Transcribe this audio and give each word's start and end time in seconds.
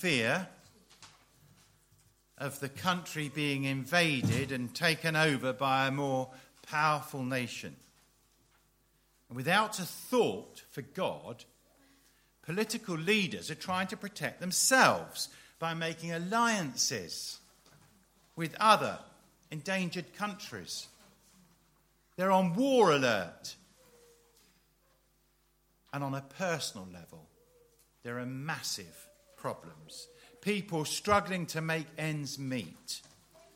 fear 0.00 0.48
of 2.38 2.58
the 2.60 2.70
country 2.70 3.28
being 3.28 3.64
invaded 3.64 4.50
and 4.50 4.74
taken 4.74 5.14
over 5.14 5.52
by 5.52 5.86
a 5.86 5.90
more 5.90 6.26
powerful 6.66 7.22
nation. 7.22 7.76
And 9.28 9.36
without 9.36 9.78
a 9.78 9.82
thought 9.82 10.62
for 10.70 10.80
God, 10.80 11.44
political 12.40 12.96
leaders 12.96 13.50
are 13.50 13.56
trying 13.56 13.88
to 13.88 13.96
protect 13.96 14.40
themselves 14.40 15.28
by 15.58 15.74
making 15.74 16.12
alliances 16.12 17.38
with 18.36 18.56
other 18.58 18.98
endangered 19.50 20.14
countries. 20.16 20.88
They're 22.16 22.32
on 22.32 22.54
war 22.54 22.90
alert. 22.92 23.54
And 25.92 26.02
on 26.02 26.14
a 26.14 26.24
personal 26.38 26.88
level, 26.90 27.26
there 28.02 28.16
are 28.16 28.20
a 28.20 28.26
massive 28.26 29.09
problems. 29.40 30.08
People 30.40 30.84
struggling 30.84 31.46
to 31.46 31.60
make 31.60 31.86
ends 31.98 32.38
meet, 32.38 33.02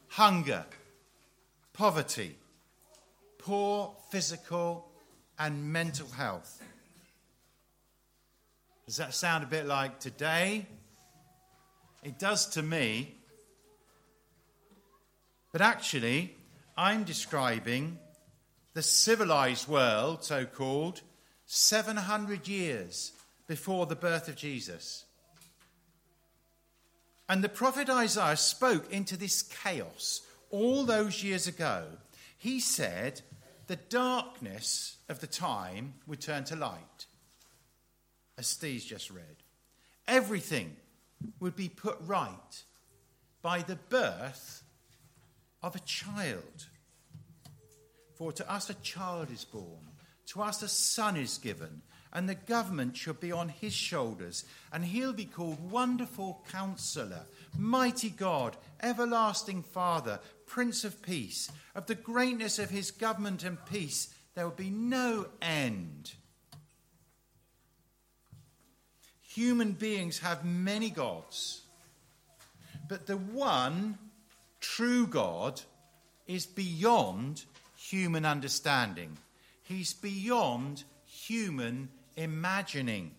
hunger, 0.09 0.65
poverty, 1.73 2.37
poor 3.39 3.95
physical 4.11 4.89
and 5.39 5.73
mental 5.73 6.09
health. 6.09 6.63
Does 8.87 8.97
that 8.97 9.15
sound 9.15 9.45
a 9.45 9.47
bit 9.47 9.67
like 9.67 9.99
today? 9.99 10.67
It 12.03 12.19
does 12.19 12.47
to 12.51 12.63
me. 12.63 13.15
But 15.53 15.63
actually, 15.63 16.37
I'm 16.77 17.05
describing 17.05 17.99
the 18.75 18.83
civilized 18.83 19.69
world, 19.69 20.25
so 20.25 20.45
called, 20.45 21.01
700 21.47 22.47
years 22.49 23.13
before 23.47 23.87
the 23.87 23.97
birth 23.97 24.29
of 24.29 24.37
Jesus. 24.37 25.05
And 27.29 27.43
the 27.43 27.49
prophet 27.49 27.89
Isaiah 27.89 28.37
spoke 28.37 28.93
into 28.93 29.17
this 29.17 29.43
chaos 29.43 30.21
all 30.51 30.85
those 30.85 31.23
years 31.23 31.47
ago. 31.47 31.85
He 32.37 32.61
said 32.61 33.23
the 33.67 33.77
darkness 33.77 34.99
of 35.09 35.21
the 35.21 35.27
time 35.27 35.95
would 36.07 36.21
turn 36.21 36.45
to 36.45 36.57
light, 36.57 37.07
as 38.37 38.47
Steve's 38.47 38.85
just 38.85 39.11
read. 39.11 39.43
Everything 40.07 40.77
would 41.41 41.57
be 41.57 41.71
put 41.71 41.97
right 42.03 42.63
by 43.41 43.63
the 43.63 43.77
birth 43.89 44.63
of 45.63 45.75
a 45.75 45.81
child. 45.81 46.67
For 48.17 48.33
to 48.33 48.53
us 48.53 48.69
a 48.69 48.75
child 48.75 49.31
is 49.31 49.45
born, 49.45 49.89
to 50.27 50.43
us 50.43 50.63
a 50.63 50.69
son 50.69 51.17
is 51.17 51.39
given, 51.39 51.81
and 52.15 52.29
the 52.29 52.35
government 52.35 52.97
shall 52.97 53.15
be 53.15 53.33
on 53.33 53.49
his 53.49 53.73
shoulders, 53.73 54.45
and 54.73 54.85
he'll 54.85 55.13
be 55.13 55.25
called 55.25 55.71
Wonderful 55.71 56.45
Counselor, 56.51 57.27
Mighty 57.59 58.09
God, 58.09 58.57
Everlasting 58.81 59.65
Father, 59.65 60.21
Prince 60.47 60.85
of 60.85 61.03
Peace. 61.03 61.51
Of 61.75 61.87
the 61.87 61.97
greatness 61.97 62.61
of 62.61 62.71
his 62.71 62.93
government 62.93 63.43
and 63.43 63.59
peace, 63.67 64.15
there 64.35 64.45
will 64.45 64.55
be 64.55 64.71
no 64.71 65.27
end. 65.43 66.15
Human 69.23 69.73
beings 69.73 70.21
have 70.21 70.45
many 70.45 70.91
gods, 70.91 71.63
but 72.89 73.09
the 73.09 73.17
one 73.17 73.99
true 74.61 75.09
God 75.09 75.61
is 76.29 76.47
beyond 76.47 77.45
human 77.77 78.25
understanding. 78.25 79.17
He's 79.65 79.93
beyond 79.93 80.85
human 81.05 81.89
imagining. 82.17 83.13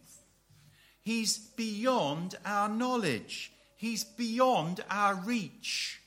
He's 1.02 1.38
beyond 1.38 2.36
our 2.46 2.70
knowledge. 2.70 3.52
He's 3.76 4.04
beyond 4.04 4.84
our 4.90 5.16
reach. 5.16 6.02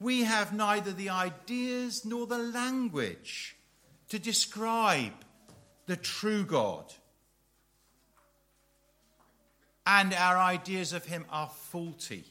We 0.00 0.22
have 0.22 0.52
neither 0.52 0.92
the 0.92 1.10
ideas 1.10 2.04
nor 2.04 2.26
the 2.26 2.38
language 2.38 3.56
to 4.08 4.18
describe 4.18 5.12
the 5.86 5.96
true 5.96 6.44
God. 6.44 6.92
And 9.86 10.14
our 10.14 10.36
ideas 10.36 10.92
of 10.92 11.06
him 11.06 11.24
are 11.30 11.48
faulty. 11.48 12.24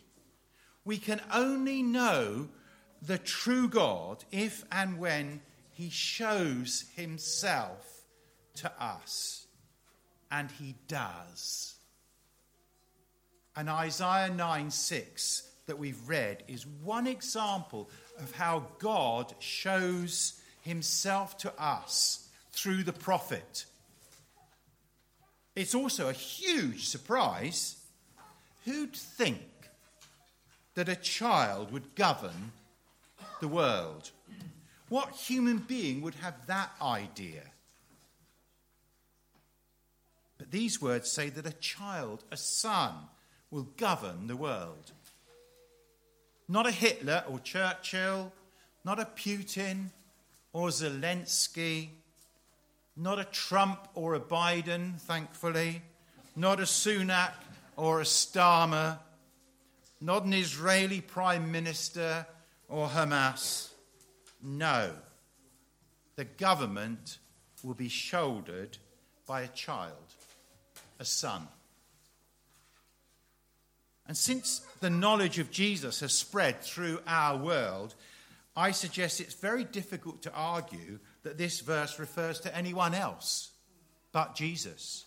We 0.86 0.98
can 0.98 1.22
only 1.34 1.84
know 1.84 2.50
the 3.02 3.18
true 3.18 3.68
God 3.68 4.24
if 4.32 4.64
and 4.72 5.00
when 5.00 5.42
he 5.72 5.90
shows 5.90 6.86
himself 6.96 8.06
to 8.56 8.72
us. 8.82 9.47
And 10.32 10.52
he 10.52 10.76
does. 10.88 11.76
And 13.56 13.70
Isaiah 13.70 14.30
9 14.30 14.70
6 14.70 15.50
that 15.66 15.80
we've 15.80 16.08
read 16.08 16.44
is 16.48 16.66
one 16.84 17.08
example 17.08 17.90
of 18.20 18.32
how 18.34 18.68
God 18.80 19.34
shows 19.40 20.40
himself 20.62 21.38
to 21.40 21.54
us 21.62 22.28
through 22.52 22.84
the 22.84 22.94
prophet. 22.94 23.66
It's 25.56 25.76
also 25.76 26.10
a 26.10 26.14
huge 26.14 26.88
surprise. 26.88 27.78
Who'd 28.66 28.94
think 28.94 29.42
that 30.76 30.90
a 30.90 30.96
child 30.96 31.72
would 31.72 31.96
govern 31.96 32.52
the 33.40 33.48
world? 33.48 34.12
What 34.90 35.12
human 35.12 35.58
being 35.58 36.02
would 36.02 36.16
have 36.16 36.46
that 36.48 36.72
idea? 36.82 37.42
These 40.50 40.82
words 40.82 41.12
say 41.12 41.30
that 41.30 41.46
a 41.46 41.54
child, 41.54 42.24
a 42.32 42.38
son, 42.38 42.94
will 43.52 43.70
govern 43.78 44.28
the 44.28 44.36
world. 44.36 44.92
Not 46.48 46.68
a 46.68 46.72
Hitler 46.72 47.24
or 47.30 47.40
Churchill, 47.40 48.32
not 48.86 49.00
a 49.00 49.06
Putin 49.06 49.92
or 50.54 50.70
Zelensky, 50.70 51.90
not 52.96 53.20
a 53.20 53.26
Trump 53.26 53.88
or 53.94 54.16
a 54.16 54.20
Biden, 54.20 55.00
thankfully, 55.02 55.82
not 56.36 56.60
a 56.60 56.64
Sunak 56.64 57.34
or 57.76 58.02
a 58.02 58.06
Starmer, 58.06 58.98
not 60.00 60.24
an 60.24 60.34
Israeli 60.34 61.02
prime 61.02 61.52
minister 61.52 62.26
or 62.70 62.88
Hamas. 62.88 63.70
No, 64.42 64.92
the 66.16 66.26
government 66.26 67.18
will 67.64 67.74
be 67.74 67.90
shouldered 67.90 68.78
by 69.26 69.42
a 69.42 69.48
child, 69.50 70.16
a 71.00 71.06
son. 71.06 71.48
And 74.08 74.16
since 74.16 74.62
the 74.80 74.90
knowledge 74.90 75.38
of 75.38 75.52
Jesus 75.52 76.00
has 76.00 76.14
spread 76.14 76.62
through 76.62 77.00
our 77.06 77.38
world, 77.38 77.94
I 78.56 78.72
suggest 78.72 79.20
it's 79.20 79.34
very 79.34 79.64
difficult 79.64 80.24
to 80.24 80.34
argue 80.34 81.00
that 81.24 81.38
this 81.38 81.60
verse 81.60 82.00
refers 82.00 82.40
to 82.42 82.56
anyone 82.56 82.94
else 82.94 83.52
but 84.12 84.34
Jesus. 84.34 85.06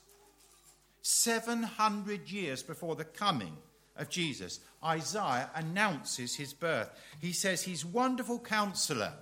700 1.02 2.30
years 2.30 2.62
before 2.62 2.94
the 2.94 3.04
coming 3.04 3.56
of 3.96 4.08
Jesus, 4.08 4.60
Isaiah 4.84 5.50
announces 5.54 6.36
his 6.36 6.52
birth. 6.52 6.90
He 7.20 7.32
says 7.32 7.62
he's 7.62 7.84
wonderful 7.84 8.38
counselor. 8.38 9.12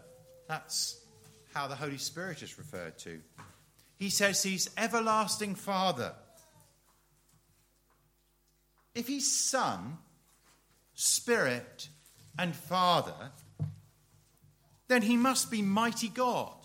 That's 0.48 1.00
how 1.54 1.68
the 1.68 1.76
Holy 1.76 1.98
Spirit 1.98 2.42
is 2.42 2.58
referred 2.58 2.98
to. 2.98 3.20
He 3.98 4.10
says 4.10 4.42
he's 4.42 4.70
everlasting 4.76 5.54
Father. 5.54 6.12
If 8.98 9.06
he's 9.06 9.31
Son, 9.31 9.97
Spirit, 10.97 11.88
and 12.36 12.53
Father, 12.53 13.31
then 14.88 15.03
he 15.03 15.16
must 15.16 15.53
be 15.53 15.62
mighty 15.62 16.09
God 16.09 16.56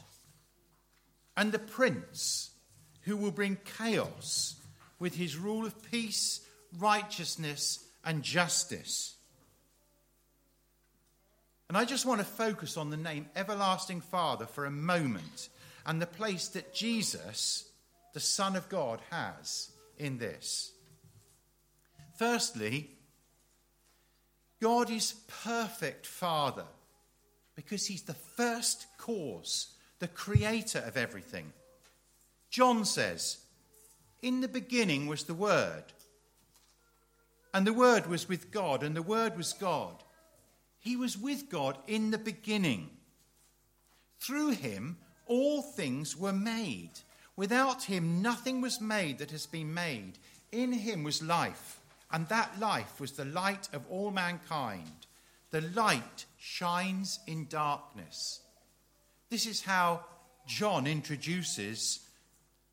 and 1.38 1.52
the 1.52 1.60
Prince 1.60 2.50
who 3.02 3.18
will 3.18 3.30
bring 3.30 3.60
chaos 3.78 4.56
with 4.98 5.14
his 5.14 5.38
rule 5.38 5.64
of 5.64 5.92
peace, 5.92 6.42
righteousness, 6.80 7.86
and 8.04 8.24
justice. 8.24 9.14
And 11.70 11.78
I 11.78 11.86
just 11.86 12.08
want 12.08 12.20
to 12.20 12.26
focus 12.26 12.78
on 12.78 12.90
the 12.90 12.98
name 12.98 13.28
Everlasting 13.36 14.02
Father 14.02 14.48
for 14.48 14.66
a 14.66 14.72
moment 14.72 15.50
and 15.86 16.02
the 16.02 16.08
place 16.08 16.48
that 16.48 16.74
Jesus, 16.74 17.70
the 18.14 18.20
Son 18.20 18.56
of 18.56 18.70
God, 18.70 19.02
has 19.12 19.70
in 20.00 20.18
this. 20.18 20.73
Firstly, 22.16 22.90
God 24.62 24.90
is 24.90 25.16
perfect 25.44 26.06
Father 26.06 26.66
because 27.56 27.88
he's 27.88 28.04
the 28.04 28.14
first 28.14 28.86
cause, 28.98 29.68
the 30.00 30.08
creator 30.08 30.80
of 30.80 30.96
everything. 30.96 31.52
John 32.50 32.86
says, 32.86 33.40
In 34.22 34.42
the 34.42 34.48
beginning 34.48 35.08
was 35.08 35.24
the 35.24 35.34
Word, 35.34 35.84
and 37.54 37.68
the 37.68 37.74
Word 37.74 38.08
was 38.08 38.30
with 38.30 38.52
God, 38.52 38.84
and 38.84 38.96
the 38.96 39.02
Word 39.02 39.36
was 39.36 39.54
God. 39.54 40.04
He 40.80 40.96
was 40.96 41.18
with 41.18 41.50
God 41.50 41.78
in 41.88 42.12
the 42.12 42.18
beginning. 42.18 42.90
Through 44.20 44.52
him, 44.52 44.98
all 45.28 45.62
things 45.62 46.16
were 46.16 46.34
made. 46.34 46.92
Without 47.36 47.84
him, 47.84 48.22
nothing 48.22 48.62
was 48.62 48.80
made 48.80 49.18
that 49.18 49.32
has 49.32 49.46
been 49.46 49.74
made. 49.74 50.20
In 50.52 50.72
him 50.72 51.04
was 51.04 51.22
life 51.22 51.80
And 52.14 52.28
that 52.28 52.60
life 52.60 53.00
was 53.02 53.14
the 53.14 53.26
light 53.26 53.68
of 53.74 53.82
all 53.90 54.12
mankind. 54.12 55.08
The 55.50 55.62
light 55.62 56.26
shines 56.38 57.20
in 57.26 57.48
darkness. 57.50 58.40
This 59.30 59.48
is 59.48 59.64
how 59.64 60.06
John 60.46 60.86
introduces 60.86 62.02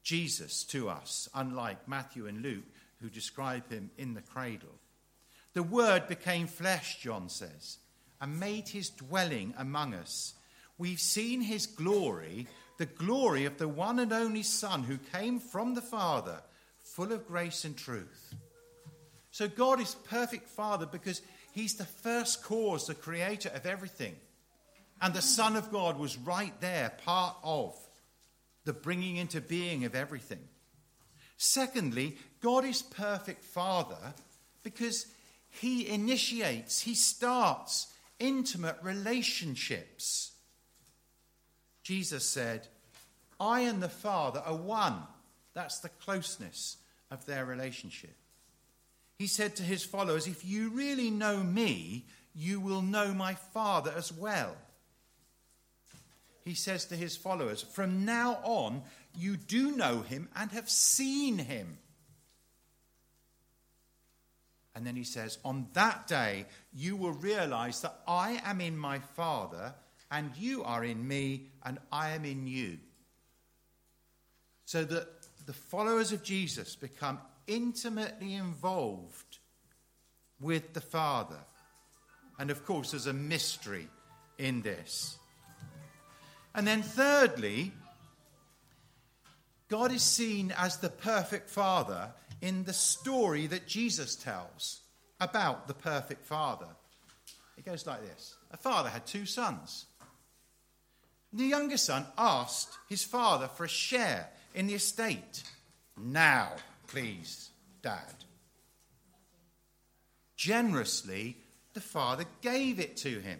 Jesus 0.02 0.64
to 0.64 0.90
us, 0.90 1.28
unlike 1.34 1.88
Matthew 1.88 2.26
and 2.26 2.42
Luke, 2.42 2.64
who 3.00 3.08
describe 3.08 3.70
him 3.70 3.90
in 3.96 4.12
the 4.12 4.20
cradle. 4.20 4.74
The 5.54 5.62
Word 5.62 6.06
became 6.06 6.46
flesh, 6.46 7.00
John 7.00 7.28
says, 7.28 7.78
and 8.20 8.38
made 8.38 8.68
his 8.68 8.90
dwelling 8.90 9.54
among 9.56 9.94
us. 9.94 10.34
We've 10.76 11.00
seen 11.00 11.40
his 11.40 11.66
glory, 11.66 12.46
the 12.78 12.86
glory 12.86 13.46
of 13.46 13.56
the 13.56 13.68
one 13.68 13.98
and 13.98 14.12
only 14.12 14.42
Son 14.42 14.82
who 14.82 14.98
came 14.98 15.40
from 15.40 15.74
the 15.74 15.82
Father, 15.82 16.42
full 16.82 17.12
of 17.12 17.26
grace 17.26 17.64
and 17.64 17.76
truth. 17.76 18.34
So 19.30 19.48
God 19.48 19.80
is 19.80 19.94
perfect 19.94 20.48
Father 20.48 20.86
because 20.86 21.22
he's 21.52 21.74
the 21.74 21.84
first 21.84 22.42
cause, 22.42 22.86
the 22.86 22.94
creator 22.94 23.50
of 23.54 23.66
everything. 23.66 24.16
And 25.00 25.14
the 25.14 25.22
Son 25.22 25.56
of 25.56 25.70
God 25.70 25.98
was 25.98 26.18
right 26.18 26.52
there, 26.60 26.92
part 27.04 27.36
of 27.42 27.74
the 28.64 28.72
bringing 28.72 29.16
into 29.16 29.40
being 29.40 29.84
of 29.84 29.94
everything. 29.94 30.46
Secondly, 31.36 32.18
God 32.42 32.64
is 32.64 32.82
perfect 32.82 33.42
Father 33.42 34.14
because 34.62 35.06
he 35.48 35.88
initiates, 35.88 36.82
he 36.82 36.94
starts 36.94 37.86
intimate 38.18 38.76
relationships. 38.82 40.32
Jesus 41.82 42.24
said, 42.24 42.68
I 43.40 43.60
and 43.60 43.82
the 43.82 43.88
Father 43.88 44.42
are 44.44 44.54
one. 44.54 45.02
That's 45.54 45.80
the 45.80 45.88
closeness 45.88 46.76
of 47.10 47.24
their 47.24 47.46
relationship. 47.46 48.19
He 49.20 49.26
said 49.26 49.54
to 49.56 49.62
his 49.62 49.84
followers, 49.84 50.26
If 50.26 50.46
you 50.46 50.70
really 50.70 51.10
know 51.10 51.42
me, 51.42 52.06
you 52.34 52.58
will 52.58 52.80
know 52.80 53.12
my 53.12 53.34
Father 53.34 53.92
as 53.94 54.10
well. 54.10 54.56
He 56.42 56.54
says 56.54 56.86
to 56.86 56.96
his 56.96 57.18
followers, 57.18 57.60
From 57.60 58.06
now 58.06 58.38
on, 58.42 58.80
you 59.14 59.36
do 59.36 59.76
know 59.76 60.00
him 60.00 60.30
and 60.34 60.50
have 60.52 60.70
seen 60.70 61.36
him. 61.36 61.76
And 64.74 64.86
then 64.86 64.96
he 64.96 65.04
says, 65.04 65.36
On 65.44 65.66
that 65.74 66.06
day, 66.06 66.46
you 66.72 66.96
will 66.96 67.12
realize 67.12 67.82
that 67.82 68.00
I 68.08 68.40
am 68.46 68.62
in 68.62 68.78
my 68.78 69.00
Father, 69.00 69.74
and 70.10 70.34
you 70.34 70.64
are 70.64 70.82
in 70.82 71.06
me, 71.06 71.48
and 71.62 71.78
I 71.92 72.12
am 72.12 72.24
in 72.24 72.46
you. 72.46 72.78
So 74.64 74.82
that 74.82 75.08
the 75.44 75.52
followers 75.52 76.10
of 76.10 76.22
Jesus 76.22 76.74
become 76.74 77.18
intimately 77.50 78.34
involved 78.34 79.38
with 80.40 80.72
the 80.72 80.80
Father. 80.80 81.40
And 82.38 82.50
of 82.50 82.64
course, 82.64 82.92
there's 82.92 83.06
a 83.06 83.12
mystery 83.12 83.88
in 84.38 84.62
this. 84.62 85.18
And 86.54 86.66
then, 86.66 86.82
thirdly, 86.82 87.72
God 89.68 89.92
is 89.92 90.02
seen 90.02 90.54
as 90.56 90.78
the 90.78 90.88
perfect 90.88 91.50
Father 91.50 92.12
in 92.40 92.64
the 92.64 92.72
story 92.72 93.46
that 93.48 93.66
Jesus 93.66 94.16
tells 94.16 94.80
about 95.20 95.68
the 95.68 95.74
perfect 95.74 96.24
father. 96.24 96.68
It 97.58 97.64
goes 97.66 97.86
like 97.86 98.00
this 98.00 98.36
A 98.52 98.56
father 98.56 98.88
had 98.88 99.06
two 99.06 99.26
sons. 99.26 99.86
The 101.32 101.44
younger 101.44 101.76
son 101.76 102.06
asked 102.18 102.76
his 102.88 103.04
father 103.04 103.46
for 103.48 103.64
a 103.64 103.68
share 103.68 104.28
in 104.54 104.66
the 104.66 104.74
estate. 104.74 105.44
Now, 105.96 106.52
please, 106.90 107.50
dad. 107.82 108.24
Generously, 110.36 111.36
the 111.72 111.80
father 111.80 112.24
gave 112.40 112.80
it 112.80 112.96
to 112.98 113.20
him. 113.20 113.38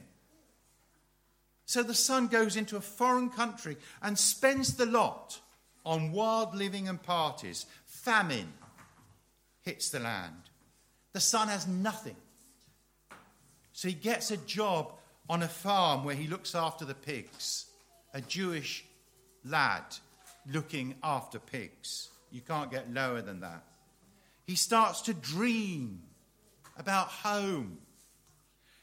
So 1.66 1.82
the 1.82 1.94
son 1.94 2.28
goes 2.28 2.56
into 2.56 2.76
a 2.76 2.80
foreign 2.80 3.28
country 3.30 3.76
and 4.02 4.16
spends 4.16 4.76
the 4.76 4.86
lot 4.86 5.40
on 5.84 6.12
wild 6.12 6.54
living 6.54 6.88
and 6.88 7.02
parties, 7.02 7.66
famine, 7.86 8.52
hits 9.62 9.90
the 9.90 10.00
land. 10.00 10.42
The 11.12 11.20
son 11.20 11.48
has 11.48 11.66
nothing. 11.66 12.16
So 13.72 13.88
he 13.88 13.94
gets 13.94 14.30
a 14.30 14.36
job 14.36 14.92
on 15.28 15.42
a 15.42 15.48
farm 15.48 16.04
where 16.04 16.14
he 16.14 16.28
looks 16.28 16.54
after 16.54 16.84
the 16.84 16.94
pigs, 16.94 17.66
a 18.14 18.20
Jewish 18.20 18.84
lad 19.44 19.84
looking 20.46 20.94
after 21.02 21.40
pigs. 21.40 22.09
You 22.30 22.40
can't 22.40 22.70
get 22.70 22.92
lower 22.92 23.22
than 23.22 23.40
that. 23.40 23.64
He 24.46 24.56
starts 24.56 25.02
to 25.02 25.14
dream 25.14 26.02
about 26.76 27.08
home. 27.08 27.78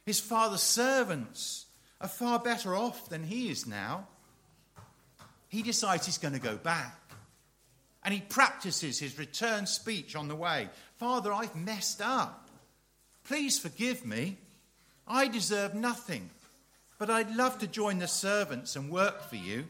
His 0.05 0.19
father's 0.19 0.61
servants 0.61 1.65
are 1.99 2.07
far 2.07 2.39
better 2.39 2.75
off 2.75 3.09
than 3.09 3.23
he 3.23 3.49
is 3.49 3.67
now. 3.67 4.07
He 5.49 5.63
decides 5.63 6.05
he's 6.05 6.17
going 6.17 6.33
to 6.33 6.39
go 6.39 6.57
back. 6.57 6.97
And 8.03 8.13
he 8.13 8.21
practices 8.21 8.99
his 8.99 9.19
return 9.19 9.65
speech 9.65 10.15
on 10.15 10.27
the 10.27 10.35
way 10.35 10.69
Father, 10.97 11.33
I've 11.33 11.55
messed 11.55 12.01
up. 12.01 12.49
Please 13.25 13.59
forgive 13.59 14.05
me. 14.05 14.37
I 15.07 15.27
deserve 15.27 15.73
nothing, 15.73 16.29
but 16.97 17.09
I'd 17.09 17.35
love 17.35 17.59
to 17.59 17.67
join 17.67 17.99
the 17.99 18.07
servants 18.07 18.75
and 18.75 18.89
work 18.89 19.21
for 19.29 19.35
you. 19.35 19.65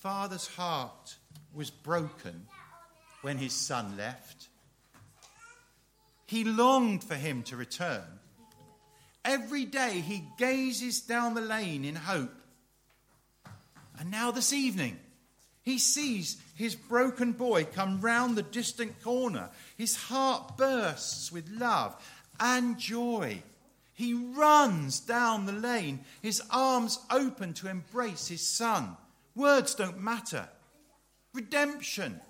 Father's 0.00 0.46
heart 0.46 1.16
was 1.54 1.70
broken 1.70 2.46
when 3.22 3.38
his 3.38 3.52
son 3.52 3.96
left. 3.96 4.48
He 6.26 6.44
longed 6.44 7.04
for 7.04 7.14
him 7.14 7.42
to 7.44 7.56
return. 7.56 8.04
Every 9.24 9.64
day 9.64 10.00
he 10.00 10.24
gazes 10.38 11.00
down 11.00 11.34
the 11.34 11.40
lane 11.40 11.84
in 11.84 11.96
hope 11.96 12.38
and 13.98 14.10
now, 14.12 14.30
this 14.30 14.52
evening, 14.52 14.96
he 15.62 15.78
sees 15.78 16.40
his 16.54 16.76
broken 16.76 17.32
boy 17.32 17.64
come 17.64 18.00
round 18.00 18.36
the 18.36 18.42
distant 18.42 19.02
corner. 19.02 19.50
His 19.76 19.96
heart 19.96 20.56
bursts 20.56 21.32
with 21.32 21.50
love 21.50 21.96
and 22.38 22.78
joy. 22.78 23.42
He 23.94 24.14
runs 24.14 25.00
down 25.00 25.46
the 25.46 25.52
lane, 25.52 26.00
his 26.22 26.40
arms 26.50 27.00
open 27.10 27.54
to 27.54 27.68
embrace 27.68 28.28
his 28.28 28.46
son. 28.46 28.96
Words 29.38 29.76
don't 29.76 30.02
matter. 30.02 30.48
Redemption, 31.32 32.20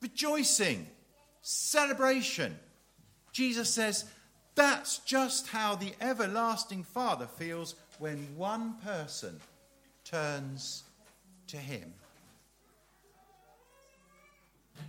rejoicing, 0.00 0.86
celebration. 1.42 2.56
Jesus 3.32 3.68
says 3.68 4.04
that's 4.54 4.98
just 4.98 5.48
how 5.48 5.74
the 5.74 5.92
everlasting 6.00 6.84
Father 6.84 7.26
feels 7.26 7.74
when 7.98 8.28
one 8.36 8.76
person 8.84 9.40
turns 10.04 10.84
to 11.48 11.56
him. 11.56 11.92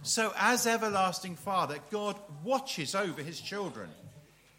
So, 0.03 0.33
as 0.37 0.67
everlasting 0.67 1.35
Father, 1.35 1.79
God 1.89 2.15
watches 2.43 2.93
over 2.93 3.23
his 3.23 3.41
children. 3.41 3.89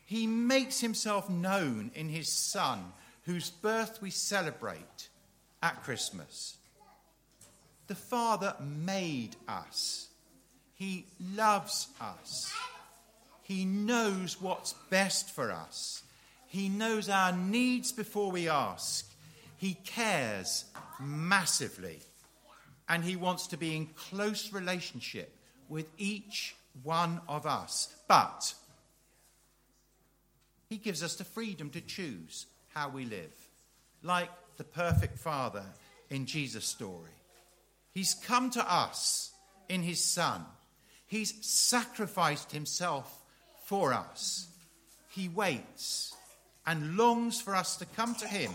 He 0.06 0.26
makes 0.26 0.80
himself 0.80 1.30
known 1.30 1.92
in 1.94 2.08
his 2.08 2.28
Son, 2.28 2.92
whose 3.26 3.50
birth 3.50 4.02
we 4.02 4.10
celebrate 4.10 5.08
at 5.62 5.84
Christmas. 5.84 6.56
The 7.86 7.94
Father 7.94 8.54
made 8.60 9.36
us, 9.46 10.08
He 10.74 11.06
loves 11.34 11.88
us, 12.00 12.52
He 13.42 13.64
knows 13.64 14.40
what's 14.40 14.74
best 14.90 15.30
for 15.30 15.50
us, 15.52 16.02
He 16.46 16.68
knows 16.68 17.08
our 17.08 17.32
needs 17.32 17.92
before 17.92 18.30
we 18.30 18.48
ask, 18.48 19.08
He 19.56 19.74
cares 19.84 20.64
massively. 21.00 22.00
And 22.88 23.02
he 23.02 23.16
wants 23.16 23.48
to 23.48 23.56
be 23.56 23.76
in 23.76 23.86
close 23.86 24.52
relationship 24.52 25.36
with 25.68 25.88
each 25.98 26.54
one 26.82 27.20
of 27.28 27.46
us. 27.46 27.94
But 28.06 28.54
he 30.68 30.76
gives 30.76 31.02
us 31.02 31.16
the 31.16 31.24
freedom 31.24 31.70
to 31.70 31.80
choose 31.80 32.46
how 32.68 32.88
we 32.88 33.04
live, 33.04 33.32
like 34.02 34.30
the 34.56 34.64
perfect 34.64 35.18
Father 35.18 35.64
in 36.10 36.26
Jesus' 36.26 36.64
story. 36.64 37.10
He's 37.96 38.14
come 38.14 38.50
to 38.50 38.72
us 38.72 39.32
in 39.68 39.82
his 39.82 40.04
Son, 40.04 40.44
he's 41.06 41.34
sacrificed 41.44 42.52
himself 42.52 43.22
for 43.64 43.92
us. 43.92 44.48
He 45.08 45.28
waits 45.28 46.14
and 46.66 46.96
longs 46.96 47.40
for 47.40 47.56
us 47.56 47.76
to 47.78 47.86
come 47.86 48.14
to 48.16 48.28
him 48.28 48.52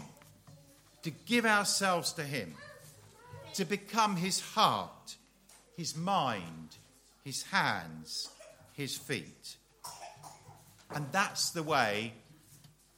to 1.03 1.11
give 1.11 1.45
ourselves 1.45 2.13
to 2.13 2.23
Him, 2.23 2.53
to 3.53 3.65
become 3.65 4.15
His 4.15 4.39
heart, 4.39 5.15
His 5.75 5.95
mind, 5.95 6.75
His 7.23 7.43
hands, 7.43 8.29
His 8.73 8.97
feet. 8.97 9.57
And 10.93 11.05
that's 11.11 11.51
the 11.51 11.63
way 11.63 12.13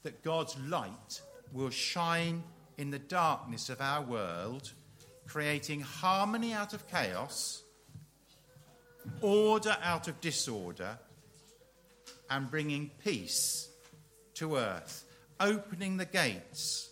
that 0.04 0.24
God's 0.24 0.58
light 0.60 1.22
will 1.54 1.70
shine 1.70 2.44
in 2.78 2.92
the 2.92 3.00
darkness 3.00 3.70
of 3.70 3.80
our 3.80 4.02
world, 4.02 4.74
creating 5.28 5.82
harmony 5.82 6.54
out 6.54 6.74
of 6.74 6.88
chaos, 6.88 7.64
order 9.22 9.76
out 9.82 10.08
of 10.08 10.20
disorder, 10.22 10.98
and 12.30 12.50
bringing 12.50 12.90
peace 13.04 13.70
to 14.36 14.56
earth, 14.56 15.06
opening 15.40 15.98
the 15.98 16.06
gates 16.06 16.90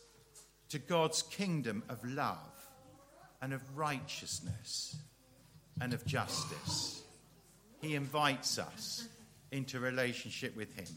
to 0.69 0.79
God's 0.79 1.23
kingdom 1.23 1.83
of 1.89 2.03
love 2.03 2.37
and 3.41 3.53
of 3.53 3.61
righteousness 3.77 4.95
and 5.79 5.93
of 5.93 6.05
justice. 6.05 7.01
He 7.81 7.95
invites 7.95 8.59
us 8.59 9.07
into 9.51 9.79
relationship 9.79 10.55
with 10.55 10.73
Him. 10.75 10.87